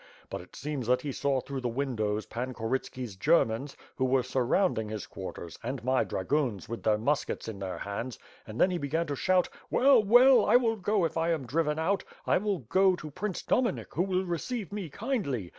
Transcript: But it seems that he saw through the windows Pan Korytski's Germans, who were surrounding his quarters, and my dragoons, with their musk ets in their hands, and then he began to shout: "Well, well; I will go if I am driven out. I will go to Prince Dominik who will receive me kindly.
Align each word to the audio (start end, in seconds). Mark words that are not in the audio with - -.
But 0.31 0.41
it 0.41 0.55
seems 0.55 0.87
that 0.87 1.01
he 1.03 1.11
saw 1.11 1.41
through 1.41 1.61
the 1.61 1.67
windows 1.69 2.25
Pan 2.25 2.55
Korytski's 2.55 3.15
Germans, 3.15 3.77
who 3.97 4.05
were 4.05 4.23
surrounding 4.23 4.89
his 4.89 5.05
quarters, 5.05 5.59
and 5.61 5.83
my 5.83 6.03
dragoons, 6.03 6.67
with 6.67 6.81
their 6.81 6.97
musk 6.97 7.29
ets 7.29 7.47
in 7.47 7.59
their 7.59 7.77
hands, 7.77 8.17
and 8.47 8.59
then 8.59 8.71
he 8.71 8.79
began 8.79 9.05
to 9.05 9.15
shout: 9.15 9.47
"Well, 9.69 10.03
well; 10.03 10.43
I 10.43 10.55
will 10.55 10.77
go 10.77 11.05
if 11.05 11.17
I 11.17 11.29
am 11.31 11.45
driven 11.45 11.77
out. 11.77 12.03
I 12.25 12.39
will 12.39 12.61
go 12.61 12.95
to 12.95 13.11
Prince 13.11 13.43
Dominik 13.43 13.93
who 13.93 14.01
will 14.01 14.25
receive 14.25 14.71
me 14.73 14.89
kindly. 14.89 15.49